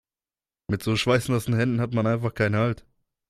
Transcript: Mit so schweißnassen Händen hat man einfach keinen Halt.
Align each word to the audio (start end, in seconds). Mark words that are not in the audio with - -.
Mit 0.65 0.81
so 0.81 0.95
schweißnassen 0.95 1.53
Händen 1.53 1.79
hat 1.79 1.93
man 1.93 2.07
einfach 2.07 2.33
keinen 2.33 2.55
Halt. 2.55 2.87